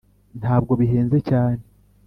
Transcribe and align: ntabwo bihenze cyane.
ntabwo 0.39 0.71
bihenze 0.79 1.17
cyane. 1.29 1.61